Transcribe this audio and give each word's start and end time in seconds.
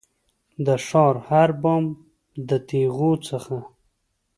د 0.65 0.67
ښار 0.85 1.15
د 1.21 1.23
هر 1.29 1.49
بام 1.61 1.83
د 2.47 2.49
تېغو 2.69 3.11
څخه 3.27 3.57